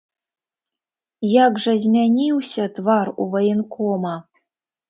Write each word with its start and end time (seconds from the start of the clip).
Як 1.33 1.53
жа 1.65 1.75
змяніўся 1.83 2.65
твар 2.79 3.15
у 3.21 3.29
ваенкома! 3.37 4.15